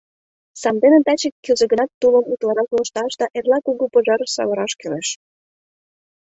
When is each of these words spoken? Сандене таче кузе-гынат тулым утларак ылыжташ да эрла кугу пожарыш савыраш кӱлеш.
Сандене 0.61 0.99
таче 1.05 1.29
кузе-гынат 1.45 1.91
тулым 1.99 2.25
утларак 2.31 2.69
ылыжташ 2.75 3.11
да 3.21 3.25
эрла 3.37 3.59
кугу 3.65 3.85
пожарыш 3.93 4.31
савыраш 4.35 4.71
кӱлеш. 4.79 5.07